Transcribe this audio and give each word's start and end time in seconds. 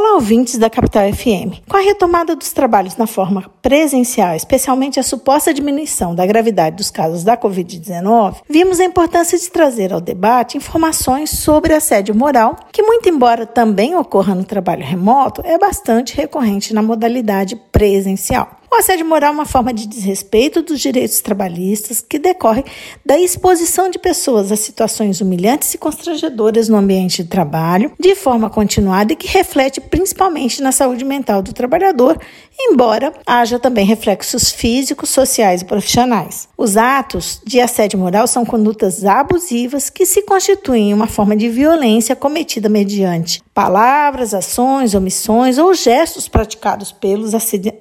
Olá, 0.00 0.14
ouvintes 0.14 0.56
da 0.56 0.70
Capital 0.70 1.12
FM. 1.12 1.58
Com 1.68 1.76
a 1.76 1.80
retomada 1.80 2.36
dos 2.36 2.52
trabalhos 2.52 2.96
na 2.96 3.04
forma 3.04 3.50
presencial, 3.60 4.36
especialmente 4.36 5.00
a 5.00 5.02
suposta 5.02 5.52
diminuição 5.52 6.14
da 6.14 6.24
gravidade 6.24 6.76
dos 6.76 6.88
casos 6.88 7.24
da 7.24 7.36
Covid-19, 7.36 8.36
vimos 8.48 8.78
a 8.78 8.84
importância 8.84 9.36
de 9.36 9.50
trazer 9.50 9.92
ao 9.92 10.00
debate 10.00 10.56
informações 10.56 11.30
sobre 11.30 11.74
assédio 11.74 12.14
moral, 12.14 12.54
que, 12.70 12.80
muito 12.80 13.08
embora 13.08 13.44
também 13.44 13.96
ocorra 13.96 14.36
no 14.36 14.44
trabalho 14.44 14.84
remoto, 14.84 15.42
é 15.44 15.58
bastante 15.58 16.14
recorrente 16.14 16.72
na 16.72 16.80
modalidade 16.80 17.56
presencial. 17.72 18.58
O 18.70 18.76
assédio 18.76 19.06
moral 19.06 19.30
é 19.30 19.34
uma 19.34 19.46
forma 19.46 19.72
de 19.72 19.86
desrespeito 19.86 20.60
dos 20.60 20.78
direitos 20.78 21.22
trabalhistas 21.22 22.02
que 22.02 22.18
decorre 22.18 22.62
da 23.04 23.18
exposição 23.18 23.88
de 23.88 23.98
pessoas 23.98 24.52
a 24.52 24.56
situações 24.56 25.22
humilhantes 25.22 25.72
e 25.72 25.78
constrangedoras 25.78 26.68
no 26.68 26.76
ambiente 26.76 27.22
de 27.22 27.30
trabalho, 27.30 27.92
de 27.98 28.14
forma 28.14 28.50
continuada 28.50 29.14
e 29.14 29.16
que 29.16 29.26
reflete 29.26 29.80
principalmente 29.80 30.60
na 30.60 30.70
saúde 30.70 31.02
mental 31.02 31.40
do 31.40 31.54
trabalhador, 31.54 32.20
embora 32.60 33.14
haja 33.26 33.58
também 33.58 33.86
reflexos 33.86 34.52
físicos, 34.52 35.08
sociais 35.08 35.62
e 35.62 35.64
profissionais. 35.64 36.46
Os 36.56 36.76
atos 36.76 37.40
de 37.46 37.60
assédio 37.60 37.98
moral 37.98 38.26
são 38.26 38.44
condutas 38.44 39.02
abusivas 39.02 39.88
que 39.88 40.04
se 40.04 40.22
constituem 40.22 40.92
uma 40.92 41.06
forma 41.06 41.34
de 41.34 41.48
violência 41.48 42.14
cometida 42.14 42.68
mediante 42.68 43.42
palavras, 43.58 44.34
ações, 44.34 44.94
omissões 44.94 45.58
ou 45.58 45.74
gestos 45.74 46.28
praticados 46.28 46.92
pelos 46.92 47.32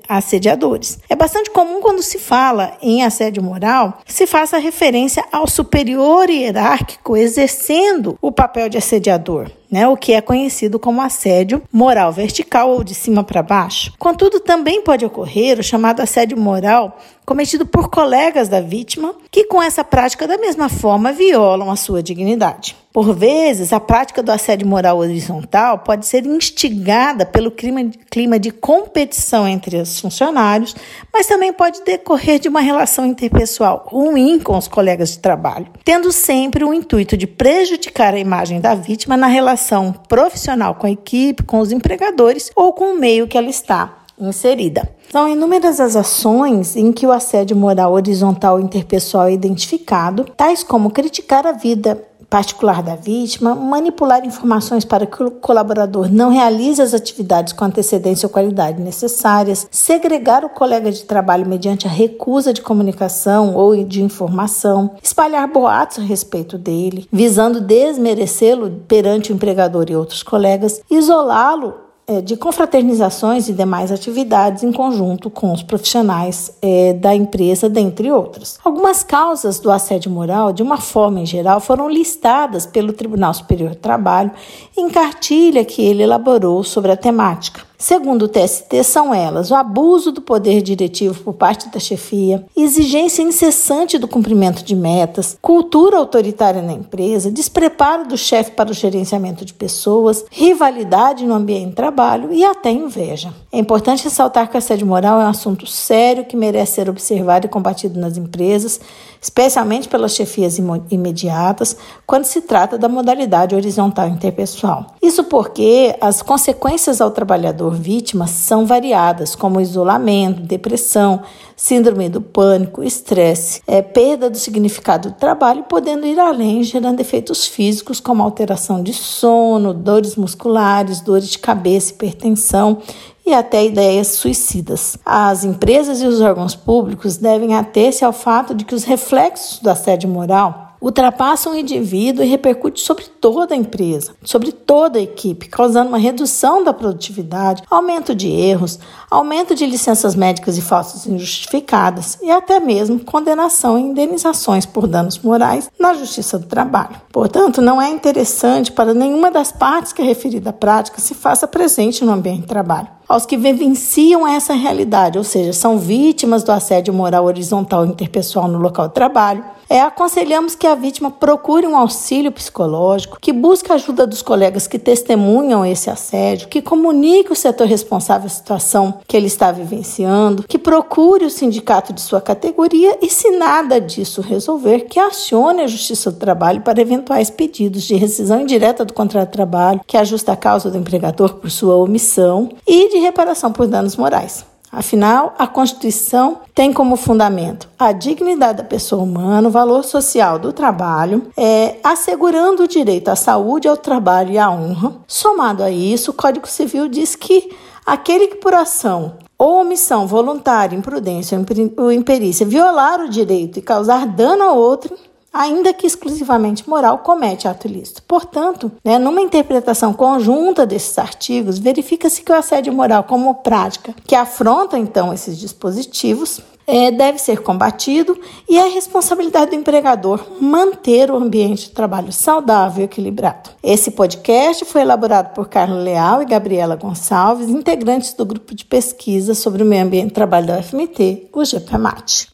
assediadores. 0.09 0.97
É 1.07 1.15
bastante 1.15 1.51
comum 1.51 1.81
quando 1.81 2.01
se 2.01 2.17
fala 2.17 2.75
em 2.81 3.03
assédio 3.03 3.43
moral 3.43 3.99
se 4.03 4.25
faça 4.25 4.57
referência 4.57 5.23
ao 5.31 5.47
superior 5.47 6.31
hierárquico 6.31 7.15
exercendo 7.15 8.17
o 8.19 8.31
papel 8.31 8.69
de 8.69 8.79
assediador 8.79 9.51
né, 9.71 9.87
o 9.87 9.97
que 9.97 10.13
é 10.13 10.21
conhecido 10.21 10.79
como 10.79 11.01
assédio 11.01 11.61
moral 11.71 12.11
vertical 12.11 12.69
ou 12.69 12.83
de 12.83 12.95
cima 12.95 13.23
para 13.23 13.43
baixo. 13.43 13.93
Contudo, 13.99 14.39
também 14.39 14.81
pode 14.81 15.05
ocorrer 15.05 15.59
o 15.59 15.63
chamado 15.63 16.01
assédio 16.01 16.37
moral 16.37 16.97
cometido 17.27 17.65
por 17.65 17.89
colegas 17.89 18.47
da 18.47 18.61
vítima, 18.61 19.13
que 19.29 19.43
com 19.43 19.61
essa 19.61 19.83
prática 19.83 20.25
da 20.25 20.37
mesma 20.37 20.69
forma 20.69 21.11
violam 21.11 21.69
a 21.69 21.75
sua 21.75 22.01
dignidade. 22.01 22.73
Por 22.93 23.13
vezes, 23.13 23.73
a 23.73 23.81
prática 23.81 24.23
do 24.23 24.31
assédio 24.31 24.65
moral 24.65 24.99
horizontal 24.99 25.79
pode 25.79 26.05
ser 26.05 26.25
instigada 26.25 27.25
pelo 27.25 27.51
clima, 27.51 28.39
de 28.39 28.49
competição 28.49 29.45
entre 29.45 29.75
os 29.75 29.99
funcionários, 29.99 30.73
mas 31.13 31.27
também 31.27 31.51
pode 31.51 31.83
decorrer 31.83 32.39
de 32.39 32.47
uma 32.47 32.61
relação 32.61 33.05
interpessoal 33.05 33.83
ruim 33.85 34.39
com 34.39 34.57
os 34.57 34.69
colegas 34.69 35.11
de 35.11 35.19
trabalho, 35.19 35.67
tendo 35.83 36.13
sempre 36.13 36.63
o 36.63 36.73
intuito 36.73 37.17
de 37.17 37.27
prejudicar 37.27 38.13
a 38.13 38.19
imagem 38.19 38.61
da 38.61 38.73
vítima 38.73 39.17
na 39.17 39.27
relação 39.27 39.91
profissional 40.07 40.75
com 40.75 40.87
a 40.87 40.91
equipe, 40.91 41.43
com 41.43 41.59
os 41.59 41.73
empregadores 41.73 42.49
ou 42.55 42.71
com 42.71 42.93
o 42.93 42.97
meio 42.97 43.27
que 43.27 43.37
ela 43.37 43.49
está 43.49 44.06
inserida. 44.19 44.89
São 45.11 45.27
inúmeras 45.27 45.79
as 45.79 45.95
ações 45.95 46.75
em 46.75 46.91
que 46.91 47.05
o 47.05 47.11
assédio 47.11 47.55
moral 47.55 47.93
horizontal 47.93 48.59
interpessoal 48.59 49.27
é 49.27 49.33
identificado, 49.33 50.25
tais 50.35 50.63
como 50.63 50.91
criticar 50.91 51.45
a 51.45 51.51
vida 51.51 52.03
particular 52.29 52.83
da 52.83 52.95
vítima, 52.95 53.55
manipular 53.55 54.25
informações 54.25 54.83
para 54.83 55.05
que 55.05 55.23
o 55.23 55.31
colaborador 55.31 56.11
não 56.11 56.29
realize 56.29 56.81
as 56.81 56.93
atividades 56.93 57.53
com 57.53 57.65
antecedência 57.65 58.27
ou 58.27 58.31
qualidade 58.31 58.81
necessárias, 58.81 59.67
segregar 59.71 60.43
o 60.43 60.49
colega 60.49 60.91
de 60.91 61.03
trabalho 61.03 61.47
mediante 61.47 61.87
a 61.87 61.89
recusa 61.89 62.51
de 62.51 62.61
comunicação 62.61 63.55
ou 63.55 63.81
de 63.83 64.03
informação, 64.03 64.95
espalhar 65.01 65.47
boatos 65.47 65.99
a 65.99 66.01
respeito 66.01 66.57
dele, 66.57 67.07
visando 67.11 67.61
desmerecê-lo 67.61 68.69
perante 68.87 69.31
o 69.31 69.35
empregador 69.35 69.85
e 69.89 69.95
outros 69.95 70.21
colegas, 70.21 70.81
isolá-lo 70.89 71.86
de 72.23 72.37
confraternizações 72.37 73.49
e 73.49 73.53
demais 73.53 73.91
atividades 73.91 74.63
em 74.63 74.71
conjunto 74.71 75.29
com 75.29 75.51
os 75.51 75.61
profissionais 75.61 76.49
é, 76.61 76.93
da 76.93 77.13
empresa, 77.13 77.67
dentre 77.67 78.09
outras. 78.09 78.57
Algumas 78.63 79.03
causas 79.03 79.59
do 79.59 79.69
assédio 79.69 80.09
moral, 80.09 80.53
de 80.53 80.63
uma 80.63 80.77
forma 80.77 81.19
em 81.19 81.25
geral, 81.25 81.59
foram 81.59 81.89
listadas 81.89 82.65
pelo 82.65 82.93
Tribunal 82.93 83.33
Superior 83.33 83.71
do 83.71 83.75
Trabalho 83.75 84.31
em 84.77 84.89
cartilha 84.89 85.65
que 85.65 85.81
ele 85.81 86.01
elaborou 86.01 86.63
sobre 86.63 86.93
a 86.93 86.97
temática. 86.97 87.66
Segundo 87.79 88.23
o 88.23 88.27
TST, 88.27 88.83
são 88.83 89.13
elas 89.13 89.51
o 89.51 89.55
abuso 89.55 90.11
do 90.11 90.19
poder 90.19 90.63
diretivo 90.63 91.23
por 91.23 91.33
parte 91.33 91.69
da 91.69 91.79
chefia, 91.79 92.43
exigência 92.57 93.21
incessante 93.21 93.99
do 93.99 94.07
cumprimento 94.07 94.63
de 94.63 94.75
metas, 94.75 95.37
cultura 95.39 95.97
autoritária 95.97 96.63
na 96.63 96.73
empresa, 96.73 97.29
despreparo 97.29 98.07
do 98.07 98.17
chefe 98.17 98.51
para 98.51 98.71
o 98.71 98.73
gerenciamento 98.73 99.45
de 99.45 99.53
pessoas, 99.53 100.25
rivalidade 100.31 101.23
no 101.23 101.35
ambiente 101.35 101.69
de 101.69 101.75
trabalho 101.75 102.33
e 102.33 102.43
até 102.43 102.71
inveja. 102.71 103.31
É 103.51 103.59
importante 103.59 104.03
ressaltar 104.03 104.49
que 104.49 104.55
o 104.55 104.57
assédio 104.57 104.87
moral 104.87 105.21
é 105.21 105.25
um 105.25 105.29
assunto 105.29 105.67
sério 105.67 106.25
que 106.25 106.35
merece 106.35 106.73
ser 106.73 106.89
observado 106.89 107.45
e 107.45 107.49
combatido 107.49 107.99
nas 107.99 108.17
empresas, 108.17 108.81
especialmente 109.21 109.87
pelas 109.87 110.15
chefias 110.15 110.57
imediatas, 110.89 111.77
quando 112.07 112.25
se 112.25 112.41
trata 112.41 112.77
da 112.77 112.89
modalidade 112.89 113.53
horizontal 113.53 114.07
interpessoal. 114.07 114.95
Isso 115.01 115.23
porque 115.25 115.95
as 116.01 116.21
consequências 116.21 117.01
ao 117.01 117.11
trabalhador 117.11 117.66
trabalhador 117.67 117.71
vítima 117.71 118.27
são 118.27 118.65
variadas, 118.65 119.35
como 119.35 119.59
isolamento, 119.59 120.41
depressão, 120.41 121.21
síndrome 121.55 122.09
do 122.09 122.21
pânico, 122.21 122.83
estresse, 122.83 123.61
é, 123.67 123.81
perda 123.81 124.29
do 124.29 124.37
significado 124.37 125.09
do 125.09 125.15
trabalho, 125.15 125.63
podendo 125.63 126.05
ir 126.05 126.19
além, 126.19 126.63
gerando 126.63 126.99
efeitos 126.99 127.45
físicos 127.45 127.99
como 127.99 128.23
alteração 128.23 128.81
de 128.81 128.93
sono, 128.93 129.73
dores 129.73 130.15
musculares, 130.15 131.01
dores 131.01 131.29
de 131.29 131.39
cabeça, 131.39 131.91
hipertensão 131.91 132.79
e 133.25 133.33
até 133.33 133.65
ideias 133.65 134.07
suicidas. 134.07 134.97
As 135.05 135.43
empresas 135.43 136.01
e 136.01 136.05
os 136.05 136.21
órgãos 136.21 136.55
públicos 136.55 137.17
devem 137.17 137.55
ater-se 137.55 138.05
ao 138.05 138.13
fato 138.13 138.53
de 138.53 138.63
que 138.63 138.75
os 138.75 138.83
reflexos 138.83 139.59
do 139.59 139.69
assédio 139.69 140.09
moral 140.09 140.66
ultrapassa 140.81 141.49
um 141.49 141.55
indivíduo 141.55 142.23
e 142.23 142.27
repercute 142.27 142.81
sobre 142.81 143.05
toda 143.05 143.53
a 143.53 143.57
empresa, 143.57 144.13
sobre 144.23 144.51
toda 144.51 144.99
a 144.99 145.01
equipe, 145.01 145.49
causando 145.49 145.89
uma 145.89 145.97
redução 145.97 146.63
da 146.63 146.73
produtividade, 146.73 147.63
aumento 147.69 148.13
de 148.13 148.29
erros, 148.29 148.79
aumento 149.09 149.55
de 149.55 149.65
licenças 149.65 150.15
médicas 150.15 150.57
e 150.57 150.61
falsas 150.61 151.05
injustificadas 151.07 152.17
e 152.21 152.31
até 152.31 152.59
mesmo 152.59 152.99
condenação 152.99 153.77
e 153.77 153.81
indenizações 153.81 154.65
por 154.65 154.87
danos 154.87 155.19
morais 155.19 155.69
na 155.79 155.93
Justiça 155.93 156.37
do 156.37 156.45
Trabalho. 156.45 157.01
Portanto, 157.11 157.61
não 157.61 157.81
é 157.81 157.89
interessante 157.89 158.71
para 158.71 158.93
nenhuma 158.93 159.31
das 159.31 159.51
partes 159.51 159.93
que 159.93 160.01
a 160.01 160.05
referida 160.05 160.53
prática 160.53 160.99
se 160.99 161.13
faça 161.13 161.47
presente 161.47 162.03
no 162.03 162.11
ambiente 162.11 162.41
de 162.41 162.47
trabalho 162.47 162.97
aos 163.07 163.25
que 163.25 163.37
vivenciam 163.37 164.27
essa 164.27 164.53
realidade, 164.53 165.17
ou 165.17 165.23
seja, 165.23 165.53
são 165.53 165.79
vítimas 165.79 166.43
do 166.43 166.51
assédio 166.51 166.93
moral 166.93 167.25
horizontal 167.25 167.85
interpessoal 167.85 168.47
no 168.47 168.57
local 168.57 168.89
de 168.89 168.93
trabalho. 168.93 169.43
É, 169.69 169.79
aconselhamos 169.81 170.55
que 170.55 170.67
a 170.67 170.75
vítima 170.75 171.09
procure 171.09 171.65
um 171.65 171.77
auxílio 171.77 172.31
psicológico, 172.31 173.17
que 173.21 173.31
busque 173.31 173.71
a 173.71 173.75
ajuda 173.75 174.05
dos 174.05 174.21
colegas 174.21 174.67
que 174.67 174.77
testemunham 174.77 175.65
esse 175.65 175.89
assédio, 175.89 176.49
que 176.49 176.61
comunique 176.61 177.31
o 177.31 177.35
setor 177.35 177.67
responsável 177.67 178.27
a 178.27 178.29
situação 178.29 178.99
que 179.07 179.15
ele 179.15 179.27
está 179.27 179.51
vivenciando, 179.51 180.43
que 180.43 180.57
procure 180.57 181.25
o 181.25 181.29
sindicato 181.29 181.93
de 181.93 182.01
sua 182.01 182.19
categoria 182.19 182.97
e, 183.01 183.09
se 183.09 183.31
nada 183.31 183.79
disso 183.79 184.21
resolver, 184.21 184.81
que 184.81 184.99
acione 184.99 185.61
a 185.61 185.67
Justiça 185.67 186.11
do 186.11 186.17
Trabalho 186.17 186.61
para 186.61 186.81
eventuais 186.81 187.29
pedidos 187.29 187.83
de 187.83 187.95
rescisão 187.95 188.41
indireta 188.41 188.83
do 188.83 188.93
contrato 188.93 189.27
de 189.27 189.33
trabalho, 189.33 189.81
que 189.87 189.97
ajusta 189.97 190.33
a 190.33 190.37
causa 190.37 190.69
do 190.69 190.77
empregador 190.77 191.35
por 191.35 191.49
sua 191.49 191.75
omissão 191.75 192.49
e 192.65 192.89
de 192.89 192.97
de 192.97 193.03
reparação 193.03 193.51
por 193.51 193.67
danos 193.67 193.95
morais. 193.95 194.45
Afinal, 194.77 195.33
a 195.39 195.47
Constituição 195.47 196.41
tem 196.53 196.71
como 196.71 196.95
fundamento 196.95 197.67
a 197.79 197.91
dignidade 197.91 198.59
da 198.59 198.63
pessoa 198.63 199.01
humana, 199.01 199.47
o 199.47 199.51
valor 199.51 199.83
social 199.83 200.37
do 200.37 200.53
trabalho, 200.53 201.31
é, 201.35 201.77
assegurando 201.83 202.61
o 202.61 202.67
direito 202.67 203.07
à 203.07 203.15
saúde, 203.15 203.67
ao 203.67 203.75
trabalho 203.75 204.33
e 204.33 204.37
à 204.37 204.51
honra. 204.51 204.93
Somado 205.07 205.63
a 205.63 205.71
isso, 205.71 206.11
o 206.11 206.13
Código 206.13 206.47
Civil 206.47 206.87
diz 206.87 207.15
que 207.15 207.49
aquele 207.83 208.27
que 208.27 208.35
por 208.35 208.53
ação 208.53 209.13
ou 209.35 209.61
omissão 209.61 210.05
voluntária, 210.05 210.77
imprudência 210.77 211.43
ou 211.75 211.91
imperícia 211.91 212.45
violar 212.45 213.01
o 213.01 213.09
direito 213.09 213.57
e 213.57 213.63
causar 213.63 214.05
dano 214.05 214.43
a 214.43 214.51
outro, 214.51 214.95
ainda 215.37 215.73
que 215.73 215.85
exclusivamente 215.85 216.67
moral, 216.67 216.99
comete 216.99 217.47
ato 217.47 217.67
ilícito. 217.67 218.01
Portanto, 218.03 218.71
né, 218.83 218.97
numa 218.97 219.21
interpretação 219.21 219.93
conjunta 219.93 220.65
desses 220.65 220.97
artigos, 220.97 221.59
verifica-se 221.59 222.23
que 222.23 222.31
o 222.31 222.35
assédio 222.35 222.73
moral 222.73 223.03
como 223.03 223.35
prática 223.35 223.93
que 224.05 224.15
afronta 224.15 224.77
então 224.77 225.13
esses 225.13 225.37
dispositivos 225.37 226.41
é, 226.67 226.91
deve 226.91 227.17
ser 227.17 227.41
combatido 227.41 228.19
e 228.47 228.57
é 228.57 228.67
responsabilidade 228.67 229.51
do 229.51 229.55
empregador 229.55 230.25
manter 230.41 231.09
o 231.09 231.15
ambiente 231.15 231.69
de 231.69 231.71
trabalho 231.71 232.11
saudável 232.11 232.81
e 232.81 232.85
equilibrado. 232.85 233.51
Esse 233.63 233.91
podcast 233.91 234.65
foi 234.65 234.81
elaborado 234.81 235.33
por 235.33 235.47
Carlos 235.47 235.81
Leal 235.81 236.21
e 236.21 236.25
Gabriela 236.25 236.75
Gonçalves, 236.75 237.47
integrantes 237.47 238.13
do 238.13 238.25
grupo 238.25 238.53
de 238.53 238.65
pesquisa 238.65 239.33
sobre 239.33 239.63
o 239.63 239.65
meio 239.65 239.85
ambiente 239.85 240.09
de 240.09 240.13
trabalho 240.13 240.47
da 240.47 240.59
UFMT, 240.59 241.29
o 241.31 241.45
GPMAT. 241.45 242.27